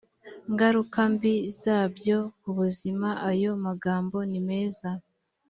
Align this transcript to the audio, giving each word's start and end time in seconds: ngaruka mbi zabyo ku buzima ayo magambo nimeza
ngaruka 0.51 0.99
mbi 1.13 1.33
zabyo 1.61 2.19
ku 2.39 2.49
buzima 2.57 3.09
ayo 3.29 3.51
magambo 3.65 4.17
nimeza 4.31 4.89